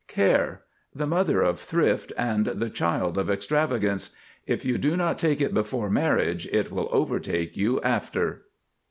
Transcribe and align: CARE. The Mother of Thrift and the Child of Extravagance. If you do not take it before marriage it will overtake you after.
CARE. 0.07 0.63
The 0.95 1.05
Mother 1.05 1.43
of 1.43 1.59
Thrift 1.59 2.11
and 2.17 2.47
the 2.47 2.71
Child 2.71 3.19
of 3.19 3.29
Extravagance. 3.29 4.15
If 4.47 4.65
you 4.65 4.79
do 4.79 4.97
not 4.97 5.19
take 5.19 5.39
it 5.39 5.53
before 5.53 5.91
marriage 5.91 6.47
it 6.47 6.71
will 6.71 6.89
overtake 6.91 7.55
you 7.55 7.79
after. 7.81 8.45